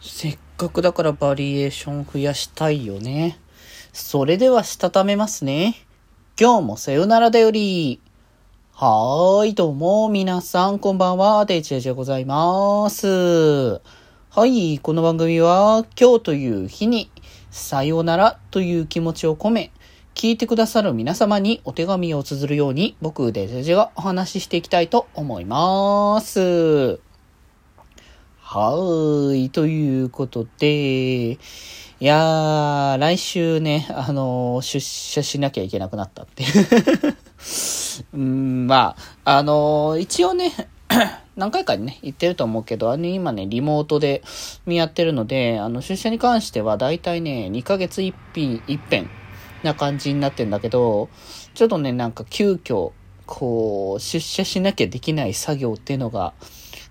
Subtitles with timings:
[0.00, 3.38] せっかくだからバリエーション増やしたいよね。
[3.92, 5.74] それではしたためますね。
[6.40, 8.00] 今日もさよならだより。
[8.72, 13.82] はーい、どうも、皆さん、こんばんは、デジェジでございます。
[14.30, 17.10] はい、この番組は、今日という日に、
[17.50, 19.70] さよならという気持ちを込め、
[20.14, 27.09] 聞いてくださる皆様にお手紙を綴るように、僕、デジェジェがお話ししていきたいと思います。
[28.52, 29.50] はーい。
[29.50, 31.38] ということで、い
[32.00, 37.16] やー、来週ね、あのー、出社しなきゃいけなくなったっていう
[38.12, 40.50] うん、まあ、あのー、一応ね、
[41.36, 44.24] 何回かにね、言ってると思うけど、あの、今ね、リモートで
[44.66, 49.08] 見やってるので、あの、出社に関しては、だいたいね、2ヶ月一品、一遍
[49.62, 51.08] な感じになってんだけど、
[51.54, 52.90] ちょっとね、なんか急遽、
[53.26, 56.32] こう、出社しなきゃできない作業っていうのが、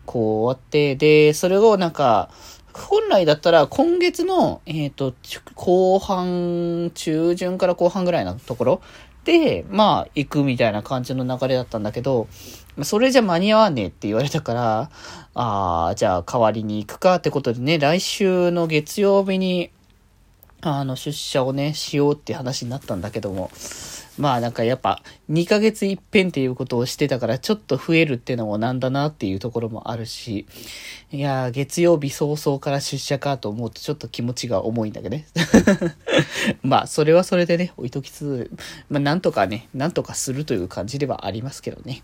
[0.10, 2.32] こう終わって、で、それをなんか、
[2.74, 5.14] 本来だったら今月の、えっ、ー、と、
[5.54, 8.82] 後半、中旬から後半ぐらいのところ
[9.24, 12.28] で、まあ、行くみたいな感じの流れだったんだけど、
[12.82, 14.90] それじゃ間に合わねえって言われたから、
[15.36, 19.70] ああ、じゃあ代わりに行くかってことでね、来週の月曜日に、
[20.62, 23.52] あの、出社をね、しようって話になったんだけども、
[24.18, 30.46] まあなんかやっぱ2ヶ月一遍っていうことをしてたからちょっと増えるってのもなんだなっていうところもあるし、
[31.12, 35.28] いや月曜日早々から出社かと思うとちょっと気持ちが重いんだけどね。
[36.64, 38.52] まあそれはそれでね、置いときつつ、
[38.90, 42.04] まあなんとかね、なんとかするという感じではありますけどね。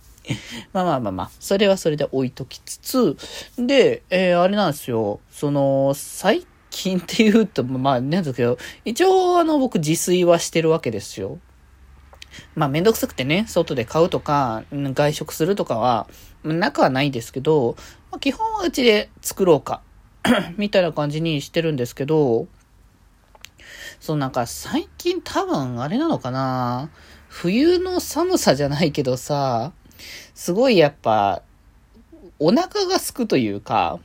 [0.73, 3.17] まあまあまあまあ、それはそれで置いときつつ、
[3.57, 11.39] で、えー、あれなんですよ、その、最近って言うと、まあ、なんだけど、一応あの僕自炊はしてるわけですよ。
[12.55, 16.07] まあめんどくさくてね、外で買うとか、外食するとかは、
[16.43, 17.75] なくはないですけど、
[18.11, 19.81] まあ、基本はうちで作ろうか
[20.57, 22.47] みたいな感じにしてるんですけど、
[23.99, 26.89] そうなんか最近多分あれなのかな
[27.27, 29.73] 冬の寒さじゃないけどさ、
[30.33, 31.41] すごいやっぱ、
[32.39, 33.99] お腹が空くというか、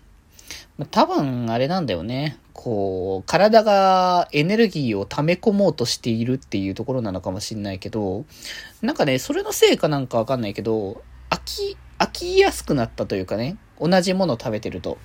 [0.87, 2.39] 多分あれなんだよね。
[2.53, 8.25] こう、体がエネルギーを溜め込もうとしているっていうところなのかもしんないけど、
[8.83, 14.99] なんかね、それのせいかなんかわかんないけど、飽き、飽きやすくなったというかね、同じもの食べてると。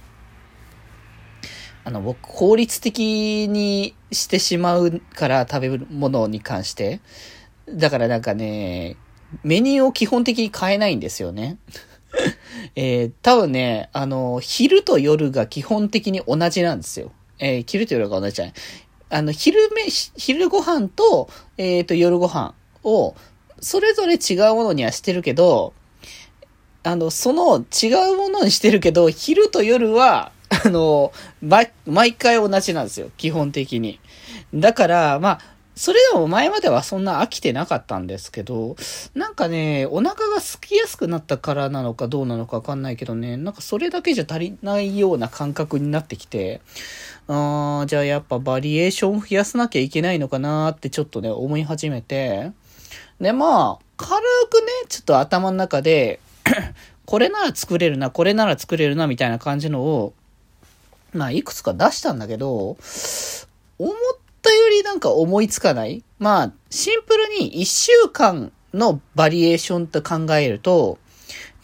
[1.83, 6.99] あの、僕、効率的にしてしまうから食べるものに関して。
[7.69, 8.97] だからなんかね、
[9.43, 11.57] メニューを基本的に変えないんですよね。
[12.75, 17.11] えー、多分ね、あの、昼と夜が基本的に同じなんですよ。
[17.39, 18.53] えー、昼と夜が同じじゃない。
[19.09, 22.53] あの、昼め、昼ご飯と、えっ、ー、と、夜ご飯
[22.83, 23.15] を、
[23.61, 25.73] それぞれ違うものにはしてるけど、
[26.83, 30.31] あの、その違うものにしてるけど、昼と夜は、
[30.65, 31.11] あの、
[31.41, 33.09] 毎、毎回同じなんですよ。
[33.17, 33.99] 基本的に。
[34.53, 38.77] だから、まあ、それでも前まではそんな飽きてなかったんですけど、
[39.13, 46.61] なんかね、お腹が空きやすくなったからなのかどうなのかわかんないけどね、なんかそれだけじゃ足りないような感覚になってきて、
[47.27, 52.51] あー、じゃあやっぱバリエーション増やさなきゃいけないのかなーってちょっとね、思い始めて、
[53.19, 56.19] で、まあ、軽くね、ちょっと頭の中で
[57.05, 60.13] これなら作れるな、これなら作れるな、みたいな感じのを、
[61.13, 62.77] まあ、いくつか出したんだけど、
[63.77, 63.93] 思っ
[64.45, 66.03] ったよりなんか思いつかない？
[66.19, 70.99] まあ、シンプルに1週間のバリエーションと考えると、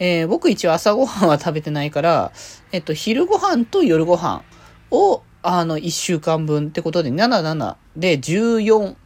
[0.00, 2.32] えー、僕一応朝ごはんは食べてないから、
[2.72, 4.42] えっと、昼ご飯と夜ご飯
[4.90, 8.96] を、あの、1週間分ってことで、77で14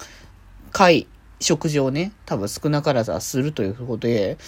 [0.72, 1.06] 回
[1.40, 4.38] 食事をね、多分少なからずはするということで、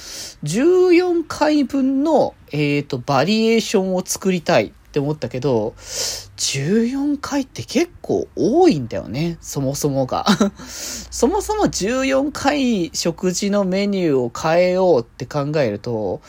[0.45, 4.73] 14回分の、えっ、ー、と、バリエーションを作りたい。
[4.89, 10.25] って思ったけど、14回って結構多いんだよね、そもそもが。
[10.67, 16.23] そもそも14回食事のメニューを変えようって考えると、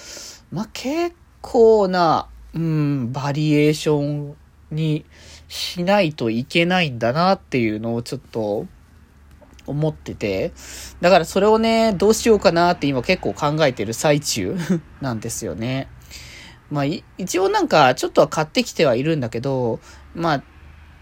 [0.51, 4.35] まあ、結構な、うん、バリエーション
[4.71, 5.05] に
[5.47, 8.65] しないといけないんだなっていうのをちょっと
[9.67, 10.51] 思ってて、
[10.99, 14.57] だからそれをね、どうしようかなって今結構考えてる最中
[14.99, 15.87] なんですよね。
[16.71, 16.85] まあ、
[17.17, 19.79] 一応なんか、ちょっとは買ってきてはいるんだけど、
[20.13, 20.43] まあ、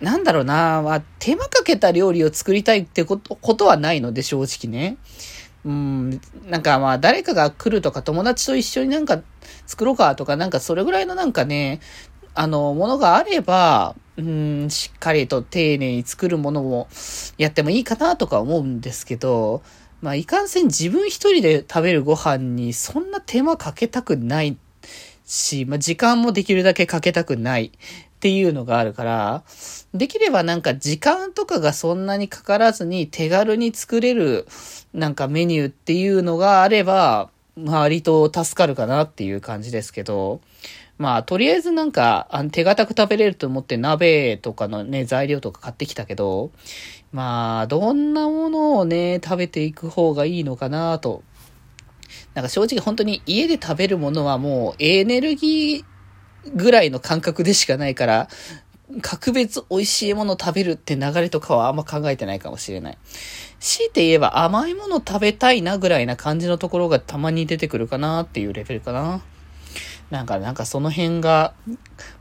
[0.02, 4.98] なんだろうな、まあ、手間かけた料理を作りたいってこと、ことはないので、正直ね。
[5.66, 9.22] うん、なんかまあ、誰かが来るとか、友達と一緒になんか
[9.66, 11.82] 作ろうかとか、なんかそれぐらいのなんかね、
[12.36, 16.88] あの、ものがあれば、うん、しっかりと丁寧に作るものも
[17.38, 19.62] やってもいいかなとか思うんですけど、
[20.02, 24.58] まあ、いかんせん自分一人で食べるご飯にそんな手間かけたくない
[25.28, 27.72] し、まあ、時間もできるだけかけたくない。
[28.18, 29.44] っていうのがあるから、
[29.94, 34.48] できればなんか時間とかがそんなにかからずに手軽に作れる
[34.92, 37.30] なんかメニューっていうのがあれば、
[37.64, 40.42] 割と助かるかなっていう感じですけど、
[40.98, 46.50] まあ、とりあえずなんか、あの手堅く食べれると思って鍋とかのね、材料とか買ってきたけど、
[47.12, 51.22] まあ、どんなものをね、食べていく方がいいのかなと。
[52.34, 55.84] なんか正直本当に家で食べるものはもうエネルギー
[56.56, 58.28] ぐらいの感覚でしかないから、
[59.02, 62.98] 格別美味しいもの食べるって流れとかはあんま考えてないかもしれない。
[63.60, 69.22] 強いて言えば甘いもの食べたいなぐらいな感じのところがたまに出てくるかなっていうレベルかな。
[70.10, 71.54] なんか、なんかその辺が、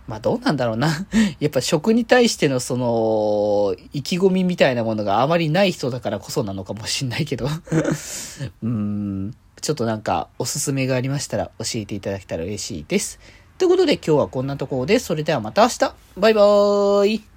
[0.08, 1.06] まあどうなんだろうな。
[1.40, 7.46] やっぱ食に対してのその、意気込みみたいなものがあまりない人だからこそなのかもしんないけど。
[7.46, 9.34] うーん。
[9.60, 13.18] ちょっとなんかおすすめがありましたら教えていただけたら嬉しいです。
[13.58, 15.06] ということで今日はこんなところです。
[15.06, 17.35] それではまた明日バイバーイ